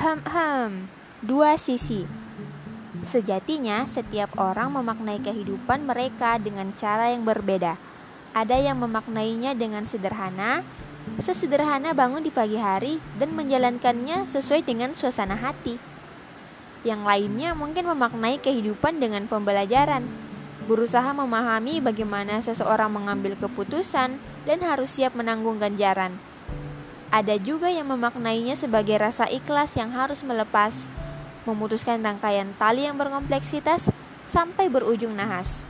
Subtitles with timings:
[0.00, 0.88] Hem hem,
[1.20, 2.08] dua sisi.
[3.04, 7.76] Sejatinya, setiap orang memaknai kehidupan mereka dengan cara yang berbeda.
[8.32, 10.64] Ada yang memaknainya dengan sederhana,
[11.20, 15.76] sesederhana bangun di pagi hari dan menjalankannya sesuai dengan suasana hati.
[16.80, 20.00] Yang lainnya mungkin memaknai kehidupan dengan pembelajaran,
[20.64, 24.16] berusaha memahami bagaimana seseorang mengambil keputusan
[24.48, 26.29] dan harus siap menanggung ganjaran.
[27.10, 30.86] Ada juga yang memaknainya sebagai rasa ikhlas yang harus melepas,
[31.42, 33.90] memutuskan rangkaian tali yang berkompleksitas
[34.22, 35.66] sampai berujung nahas.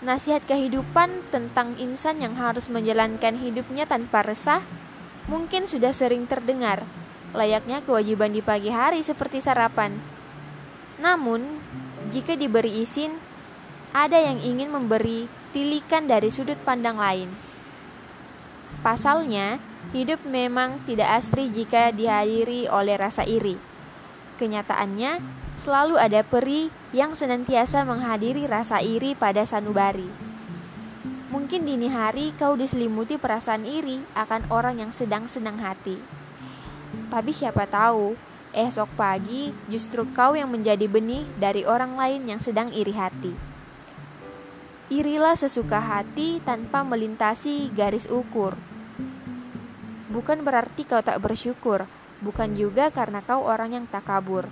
[0.00, 4.64] Nasihat kehidupan tentang insan yang harus menjalankan hidupnya tanpa resah
[5.28, 6.80] mungkin sudah sering terdengar,
[7.36, 9.92] layaknya kewajiban di pagi hari seperti sarapan.
[10.96, 11.44] Namun,
[12.08, 13.12] jika diberi izin,
[13.92, 17.28] ada yang ingin memberi tilikan dari sudut pandang lain.
[18.80, 19.60] Pasalnya,
[19.94, 23.54] hidup memang tidak asri jika dihadiri oleh rasa iri.
[24.40, 25.22] Kenyataannya,
[25.56, 30.08] selalu ada peri yang senantiasa menghadiri rasa iri pada sanubari.
[31.32, 35.98] Mungkin dini hari kau diselimuti perasaan iri akan orang yang sedang senang hati.
[37.12, 38.16] Tapi siapa tahu,
[38.56, 43.36] esok pagi justru kau yang menjadi benih dari orang lain yang sedang iri hati.
[44.86, 48.54] Irilah sesuka hati tanpa melintasi garis ukur.
[50.06, 51.82] Bukan berarti kau tak bersyukur,
[52.22, 54.46] bukan juga karena kau orang yang tak kabur,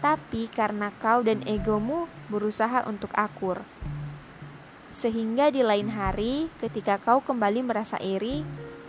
[0.00, 3.60] tapi karena kau dan egomu berusaha untuk akur.
[4.90, 8.42] Sehingga di lain hari, ketika kau kembali merasa iri,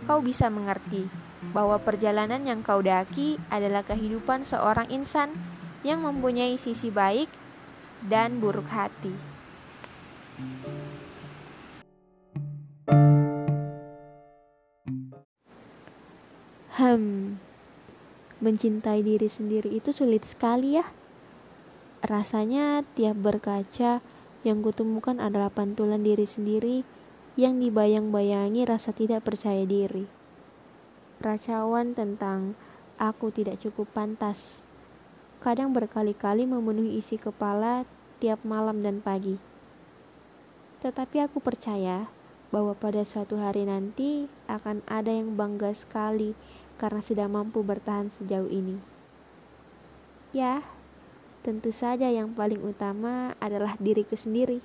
[0.08, 1.06] kau bisa mengerti
[1.50, 5.30] bahwa perjalanan yang kau daki adalah kehidupan seorang insan
[5.82, 7.28] yang mempunyai sisi baik
[8.06, 9.14] dan buruk hati.
[16.72, 17.36] Hmm,
[18.40, 20.88] mencintai diri sendiri itu sulit sekali ya.
[22.00, 24.00] Rasanya tiap berkaca
[24.40, 26.80] yang kutemukan adalah pantulan diri sendiri
[27.36, 30.08] yang dibayang-bayangi rasa tidak percaya diri.
[31.20, 32.56] Racauan tentang
[32.96, 34.64] aku tidak cukup pantas.
[35.44, 37.84] Kadang berkali-kali memenuhi isi kepala
[38.16, 39.36] tiap malam dan pagi.
[40.80, 42.08] Tetapi aku percaya
[42.52, 46.36] bahwa pada suatu hari nanti akan ada yang bangga sekali
[46.80, 48.78] karena sudah mampu bertahan sejauh ini.
[50.32, 50.64] Ya,
[51.44, 54.64] tentu saja yang paling utama adalah diriku sendiri.